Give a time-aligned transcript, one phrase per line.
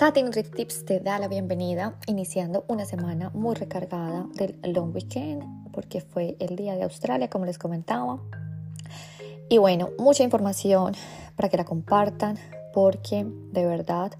[0.00, 6.00] Tati NutriTips te da la bienvenida iniciando una semana muy recargada del long weekend porque
[6.00, 8.18] fue el día de Australia como les comentaba.
[9.50, 10.94] Y bueno, mucha información
[11.36, 12.38] para que la compartan
[12.72, 14.12] porque de verdad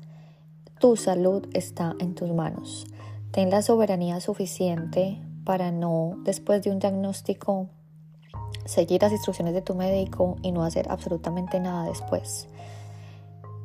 [0.80, 2.86] tu salud está en tus manos.
[3.31, 7.71] Ten la soberanía suficiente para no, después de un diagnóstico,
[8.67, 12.49] seguir las instrucciones de tu médico y no hacer absolutamente nada después.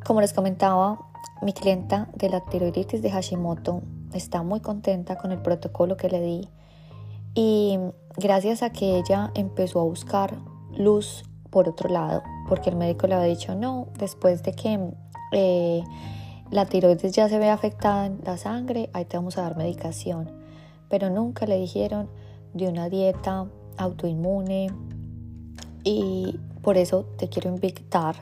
[0.06, 1.10] Como les comentaba,
[1.42, 3.82] mi clienta de la tiroiditis de Hashimoto
[4.14, 6.50] está muy contenta con el protocolo que le di
[7.34, 7.78] y
[8.18, 10.38] gracias a que ella empezó a buscar
[10.78, 14.80] luz por otro lado, porque el médico le había dicho no, después de que
[15.34, 15.84] eh,
[16.52, 20.32] la tiroides ya se ve afectada en la sangre, ahí te vamos a dar medicación,
[20.90, 22.10] pero nunca le dijeron
[22.54, 24.68] de una dieta autoinmune
[25.84, 28.16] y por eso te quiero invitar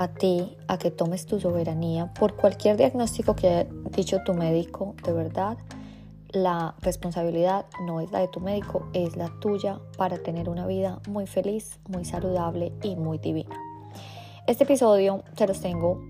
[0.00, 4.94] a ti a que tomes tu soberanía por cualquier diagnóstico que haya dicho tu médico,
[5.04, 5.58] de verdad.
[6.30, 11.00] La responsabilidad no es la de tu médico, es la tuya para tener una vida
[11.06, 13.54] muy feliz, muy saludable y muy divina.
[14.46, 16.02] Este episodio te los tengo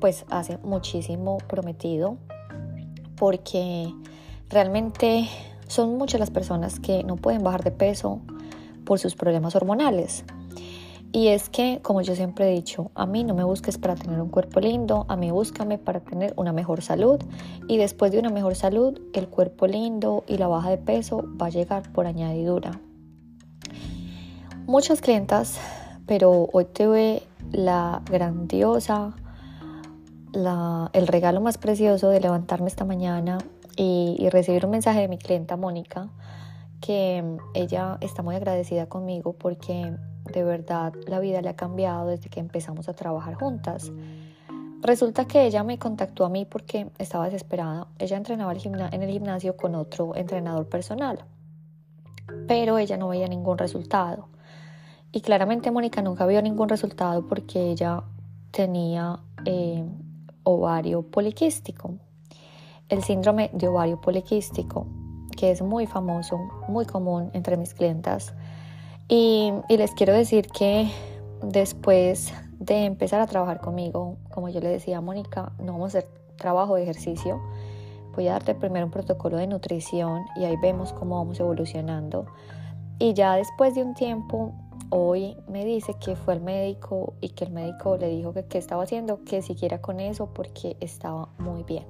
[0.00, 2.18] pues hace muchísimo prometido
[3.16, 3.90] porque
[4.50, 5.30] realmente
[5.66, 8.20] son muchas las personas que no pueden bajar de peso
[8.84, 10.26] por sus problemas hormonales.
[11.14, 14.20] Y es que, como yo siempre he dicho, a mí no me busques para tener
[14.20, 17.20] un cuerpo lindo, a mí búscame para tener una mejor salud.
[17.68, 21.46] Y después de una mejor salud, el cuerpo lindo y la baja de peso va
[21.46, 22.80] a llegar por añadidura.
[24.66, 25.60] Muchas clientas,
[26.04, 29.14] pero hoy tuve la grandiosa,
[30.32, 33.38] el regalo más precioso de levantarme esta mañana
[33.76, 36.08] y recibir un mensaje de mi clienta Mónica,
[36.84, 39.96] que ella está muy agradecida conmigo porque
[40.30, 43.90] de verdad la vida le ha cambiado desde que empezamos a trabajar juntas.
[44.82, 47.86] Resulta que ella me contactó a mí porque estaba desesperada.
[47.98, 51.24] Ella entrenaba en el gimnasio con otro entrenador personal,
[52.46, 54.28] pero ella no veía ningún resultado.
[55.10, 58.02] Y claramente Mónica nunca vio ningún resultado porque ella
[58.50, 59.82] tenía eh,
[60.42, 61.94] ovario poliquístico.
[62.90, 64.86] El síndrome de ovario poliquístico,
[65.34, 68.34] que es muy famoso, muy común entre mis clientas
[69.08, 70.90] y, les quiero decir que
[71.42, 75.98] después de empezar a trabajar conmigo, como yo le decía a Mónica, no vamos a
[75.98, 77.40] hacer trabajo de ejercicio.
[78.14, 82.26] Voy a darte primero un protocolo de nutrición y ahí vemos cómo vamos evolucionando.
[82.98, 84.52] Y ya después de un tiempo,
[84.88, 88.56] hoy me dice que fue al médico y que el médico le dijo que qué
[88.56, 91.84] estaba haciendo, que siguiera con eso porque estaba muy bien.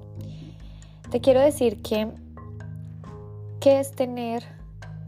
[1.10, 2.08] Te quiero decir que,
[3.64, 4.44] ¿qué es tener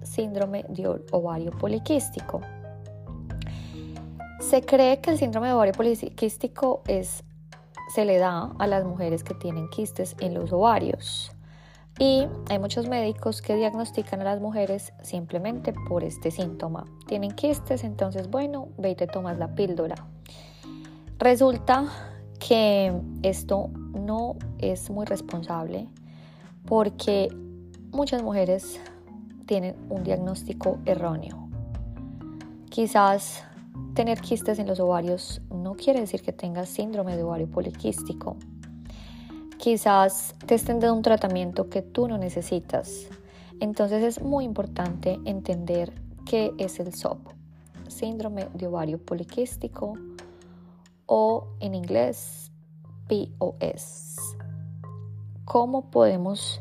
[0.03, 2.41] síndrome de ovario poliquístico.
[4.41, 7.23] Se cree que el síndrome de ovario poliquístico es,
[7.95, 11.33] se le da a las mujeres que tienen quistes en los ovarios.
[11.99, 16.87] Y hay muchos médicos que diagnostican a las mujeres simplemente por este síntoma.
[17.07, 19.97] Tienen quistes, entonces bueno, ve y te tomas la píldora.
[21.19, 21.89] Resulta
[22.39, 25.89] que esto no es muy responsable
[26.65, 27.29] porque
[27.97, 28.79] muchas mujeres
[29.47, 31.49] tienen un diagnóstico erróneo.
[32.69, 33.43] Quizás
[33.95, 38.37] tener quistes en los ovarios no quiere decir que tengas síndrome de ovario poliquístico.
[39.57, 43.09] Quizás te estén dando un tratamiento que tú no necesitas.
[43.61, 45.95] Entonces es muy importante entender
[46.27, 47.19] qué es el SOP,
[47.89, 49.95] síndrome de ovario poliquístico
[51.07, 52.53] o en inglés
[53.09, 54.17] POS.
[55.47, 56.61] ¿Cómo podemos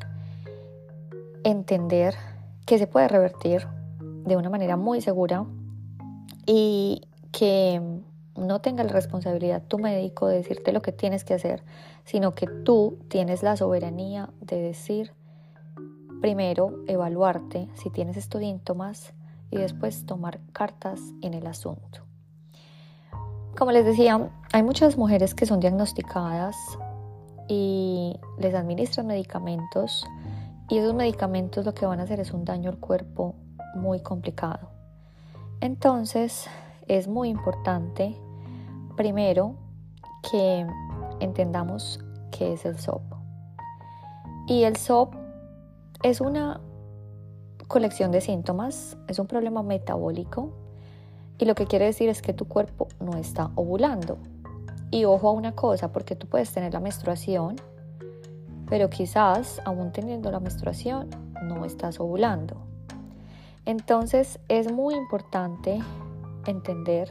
[1.45, 2.15] entender
[2.65, 3.67] que se puede revertir
[4.25, 5.45] de una manera muy segura
[6.45, 7.01] y
[7.31, 7.81] que
[8.35, 11.63] no tenga la responsabilidad tu médico de decirte lo que tienes que hacer,
[12.03, 15.13] sino que tú tienes la soberanía de decir
[16.19, 19.13] primero evaluarte si tienes estos síntomas
[19.51, 22.01] y después tomar cartas en el asunto.
[23.55, 26.57] Como les decía, hay muchas mujeres que son diagnosticadas
[27.47, 30.05] y les administran medicamentos
[30.69, 33.35] y esos medicamentos lo que van a hacer es un daño al cuerpo
[33.75, 34.69] muy complicado.
[35.61, 36.47] Entonces
[36.87, 38.15] es muy importante,
[38.95, 39.55] primero,
[40.29, 40.65] que
[41.19, 41.99] entendamos
[42.31, 43.01] qué es el SOP.
[44.47, 45.15] Y el SOP
[46.03, 46.61] es una
[47.67, 50.53] colección de síntomas, es un problema metabólico
[51.37, 54.17] y lo que quiere decir es que tu cuerpo no está ovulando.
[54.91, 57.55] Y ojo a una cosa, porque tú puedes tener la menstruación,
[58.69, 61.09] pero quizás aún teniendo la menstruación
[61.43, 62.57] no estás ovulando.
[63.65, 65.81] Entonces es muy importante
[66.45, 67.09] entender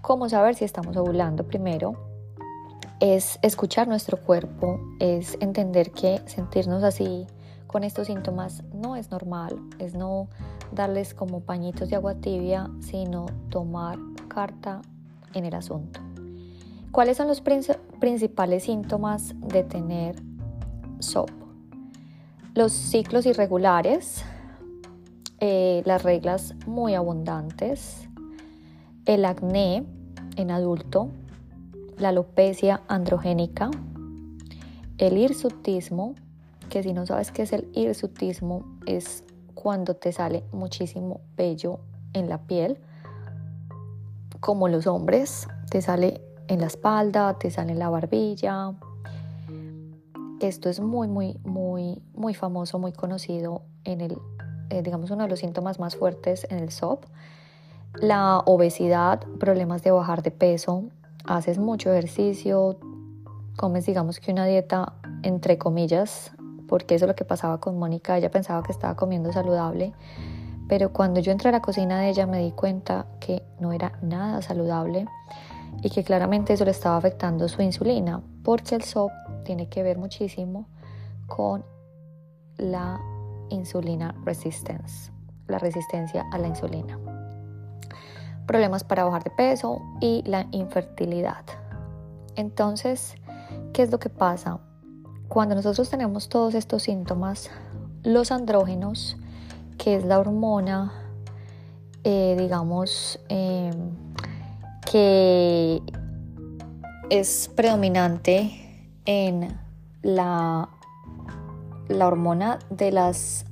[0.00, 2.06] cómo saber si estamos ovulando primero
[3.00, 7.26] es escuchar nuestro cuerpo, es entender que sentirnos así
[7.66, 10.28] con estos síntomas no es normal, es no
[10.72, 13.98] darles como pañitos de agua tibia, sino tomar
[14.28, 14.80] carta
[15.34, 16.00] en el asunto.
[16.96, 20.16] ¿Cuáles son los principales síntomas de tener
[20.98, 21.28] SOP?
[22.54, 24.24] Los ciclos irregulares,
[25.40, 28.08] eh, las reglas muy abundantes,
[29.04, 29.84] el acné
[30.36, 31.10] en adulto,
[31.98, 33.70] la alopecia androgénica,
[34.96, 36.14] el hirsutismo,
[36.70, 39.22] que si no sabes qué es el hirsutismo, es
[39.52, 41.78] cuando te sale muchísimo vello
[42.14, 42.78] en la piel,
[44.40, 48.74] como los hombres, te sale en la espalda, te sale en la barbilla.
[50.40, 54.18] Esto es muy, muy, muy, muy famoso, muy conocido en el,
[54.70, 57.04] eh, digamos, uno de los síntomas más fuertes en el SOP.
[58.00, 60.84] La obesidad, problemas de bajar de peso,
[61.24, 62.78] haces mucho ejercicio,
[63.56, 66.32] comes, digamos que una dieta entre comillas,
[66.68, 69.94] porque eso es lo que pasaba con Mónica, ella pensaba que estaba comiendo saludable,
[70.68, 73.98] pero cuando yo entré a la cocina de ella me di cuenta que no era
[74.02, 75.06] nada saludable
[75.82, 79.12] y que claramente eso le estaba afectando su insulina, porque el SOP
[79.44, 80.68] tiene que ver muchísimo
[81.26, 81.64] con
[82.56, 83.00] la
[83.50, 85.12] insulina resistance,
[85.46, 86.98] la resistencia a la insulina.
[88.46, 91.44] Problemas para bajar de peso y la infertilidad.
[92.36, 93.16] Entonces,
[93.72, 94.60] ¿qué es lo que pasa?
[95.28, 97.50] Cuando nosotros tenemos todos estos síntomas,
[98.02, 99.16] los andrógenos,
[99.78, 100.92] que es la hormona,
[102.04, 104.05] eh, digamos, em,
[107.10, 108.50] es predominante
[109.04, 109.58] en
[110.02, 110.68] la,
[111.88, 113.44] la hormona de las,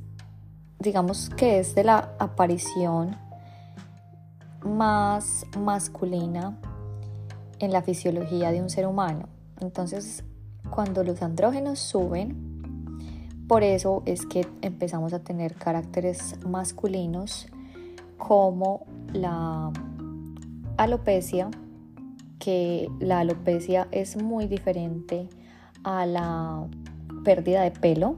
[0.78, 3.16] digamos que es de la aparición
[4.64, 6.58] más masculina
[7.58, 9.28] en la fisiología de un ser humano.
[9.60, 10.24] Entonces,
[10.70, 12.54] cuando los andrógenos suben,
[13.46, 17.46] por eso es que empezamos a tener caracteres masculinos
[18.16, 19.70] como la
[20.76, 21.50] alopecia,
[22.38, 25.28] que la alopecia es muy diferente
[25.82, 26.66] a la
[27.24, 28.16] pérdida de pelo.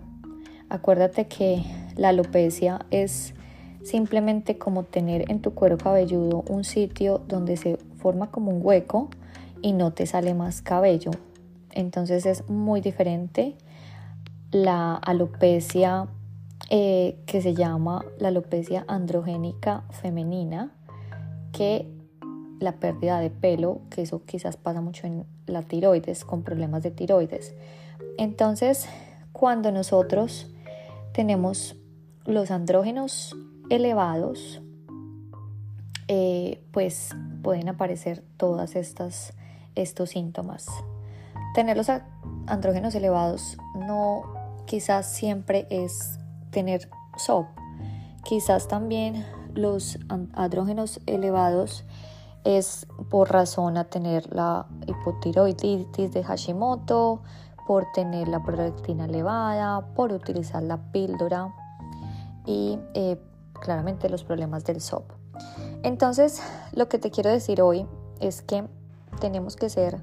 [0.68, 1.62] Acuérdate que
[1.96, 3.34] la alopecia es
[3.82, 9.10] simplemente como tener en tu cuero cabelludo un sitio donde se forma como un hueco
[9.62, 11.12] y no te sale más cabello.
[11.70, 13.56] Entonces es muy diferente
[14.50, 16.08] la alopecia
[16.70, 20.72] eh, que se llama la alopecia androgénica femenina
[21.52, 21.95] que
[22.60, 26.90] la pérdida de pelo, que eso quizás pasa mucho en la tiroides, con problemas de
[26.90, 27.54] tiroides.
[28.18, 28.88] Entonces,
[29.32, 30.48] cuando nosotros
[31.12, 31.76] tenemos
[32.24, 33.36] los andrógenos
[33.70, 34.62] elevados,
[36.08, 39.34] eh, pues pueden aparecer todas estas
[39.76, 40.66] estos síntomas.
[41.54, 41.88] Tener los
[42.46, 44.22] andrógenos elevados no
[44.66, 46.18] quizás siempre es
[46.50, 47.46] tener SOP.
[48.24, 49.24] Quizás también
[49.54, 51.84] los andrógenos elevados
[52.46, 57.20] es por razón a tener la hipotiroiditis de Hashimoto,
[57.66, 61.52] por tener la prolactina elevada, por utilizar la píldora
[62.46, 63.20] y eh,
[63.60, 65.10] claramente los problemas del SOP.
[65.82, 66.40] Entonces,
[66.72, 67.84] lo que te quiero decir hoy
[68.20, 68.64] es que
[69.20, 70.00] tenemos que ser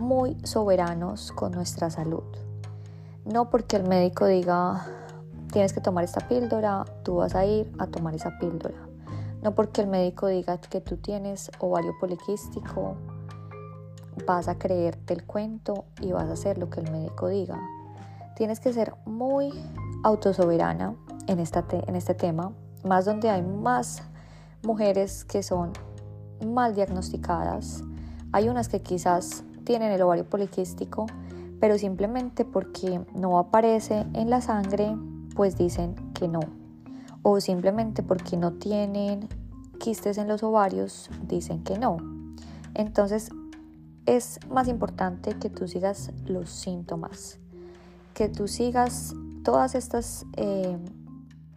[0.00, 2.24] muy soberanos con nuestra salud.
[3.26, 4.86] No porque el médico diga
[5.52, 8.76] tienes que tomar esta píldora, tú vas a ir a tomar esa píldora.
[9.42, 12.96] No porque el médico diga que tú tienes ovario poliquístico,
[14.26, 17.60] vas a creerte el cuento y vas a hacer lo que el médico diga.
[18.36, 19.52] Tienes que ser muy
[20.04, 20.94] autosoberana
[21.26, 22.52] en, esta en este tema,
[22.84, 24.02] más donde hay más
[24.62, 25.72] mujeres que son
[26.44, 27.82] mal diagnosticadas.
[28.32, 31.06] Hay unas que quizás tienen el ovario poliquístico,
[31.60, 34.94] pero simplemente porque no aparece en la sangre,
[35.34, 36.40] pues dicen que no.
[37.28, 39.28] O simplemente porque no tienen
[39.80, 41.96] quistes en los ovarios, dicen que no.
[42.72, 43.30] Entonces
[44.06, 47.40] es más importante que tú sigas los síntomas,
[48.14, 50.78] que tú sigas todas estas, eh,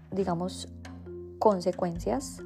[0.10, 0.70] digamos,
[1.38, 2.42] consecuencias,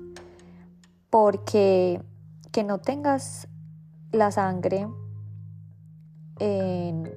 [1.10, 2.04] porque
[2.52, 3.48] que no tengas
[4.12, 4.86] la sangre
[6.40, 7.10] en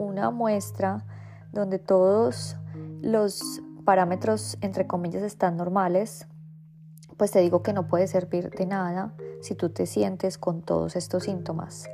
[0.00, 1.04] una muestra
[1.52, 2.56] donde todos
[3.02, 6.28] los parámetros, entre comillas, están normales,
[7.16, 10.94] pues te digo que no puede servir de nada si tú te sientes con todos
[10.94, 11.88] estos síntomas.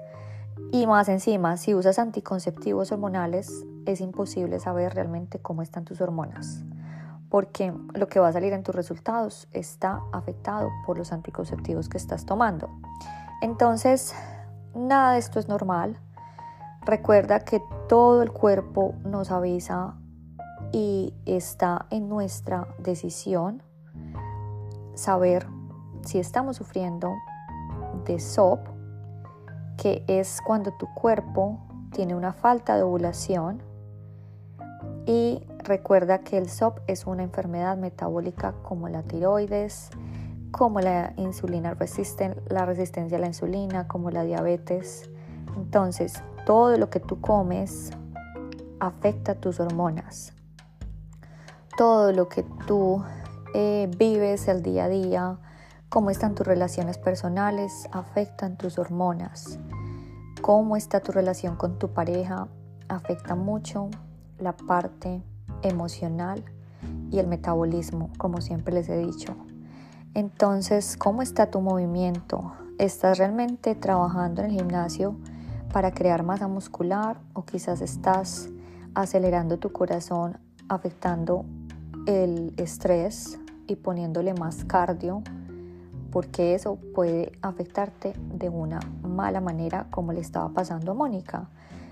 [0.72, 6.64] Y más encima, si usas anticonceptivos hormonales, es imposible saber realmente cómo están tus hormonas,
[7.28, 11.98] porque lo que va a salir en tus resultados está afectado por los anticonceptivos que
[11.98, 12.70] estás tomando.
[13.40, 14.16] Entonces,
[14.74, 15.96] nada de esto es normal.
[16.84, 19.94] Recuerda que todo el cuerpo nos avisa
[20.75, 23.62] y está en nuestra decisión
[24.95, 25.47] saber
[26.04, 27.14] si estamos sufriendo
[28.04, 28.59] de SOP,
[29.76, 31.61] que es cuando tu cuerpo
[31.93, 33.62] tiene una falta de ovulación.
[35.07, 39.90] Y recuerda que el SOP es una enfermedad metabólica como la tiroides,
[40.50, 45.09] como la insulina resisten, la resistencia a la insulina, como la diabetes.
[45.57, 47.93] Entonces, todo lo que tú comes
[48.81, 50.35] afecta tus hormonas.
[51.76, 53.02] Todo lo que tú
[53.52, 55.38] eh, vives el día a día,
[55.88, 59.59] cómo están tus relaciones personales, afectan tus hormonas.
[60.40, 62.49] Cómo está tu relación con tu pareja,
[62.88, 63.90] afecta mucho
[64.38, 65.23] la parte
[65.62, 66.45] emocional
[67.11, 69.35] y el metabolismo, como siempre les he dicho.
[70.14, 72.52] Entonces, ¿cómo está tu movimiento?
[72.78, 75.16] ¿Estás realmente trabajando en el gimnasio
[75.73, 78.49] para crear masa muscular o quizás estás
[78.95, 80.38] acelerando tu corazón,
[80.69, 81.45] afectando
[82.06, 85.23] el estrés y poniéndole más cardio?
[86.11, 91.49] Porque eso puede afectarte de una mala manera como le estaba pasando a Mónica.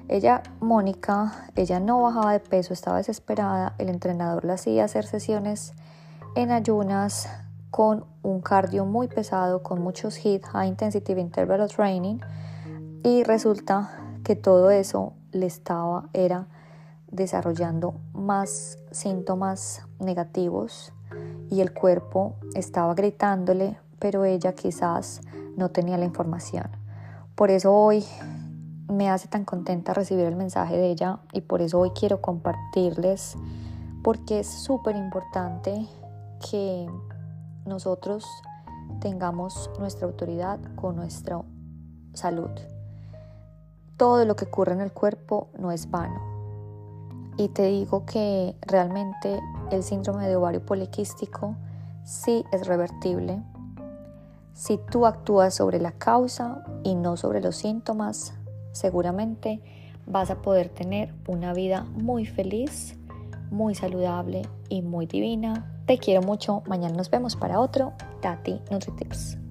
[0.08, 5.74] Ella, Mónica, ella no bajaba de peso, estaba desesperada, el entrenador la hacía hacer sesiones
[6.34, 7.28] en ayunas
[7.70, 12.18] con un cardio muy pesado, con muchos HIIT, High Intensity Interval Training,
[13.02, 16.46] y resulta que todo eso le estaba, era
[17.12, 20.92] desarrollando más síntomas negativos
[21.50, 25.20] y el cuerpo estaba gritándole, pero ella quizás
[25.56, 26.68] no tenía la información.
[27.36, 28.04] Por eso hoy
[28.88, 33.36] me hace tan contenta recibir el mensaje de ella y por eso hoy quiero compartirles
[34.02, 35.86] porque es súper importante
[36.50, 36.86] que
[37.66, 38.26] nosotros
[39.00, 41.42] tengamos nuestra autoridad con nuestra
[42.14, 42.50] salud.
[43.96, 46.31] Todo lo que ocurre en el cuerpo no es vano.
[47.36, 51.56] Y te digo que realmente el síndrome de ovario poliquístico
[52.04, 53.42] sí es revertible.
[54.54, 58.34] Si tú actúas sobre la causa y no sobre los síntomas,
[58.72, 59.60] seguramente
[60.06, 62.96] vas a poder tener una vida muy feliz,
[63.50, 66.62] muy saludable y muy divina te quiero mucho.
[66.66, 69.41] Mañana nos vemos para otro Tati NutriTips.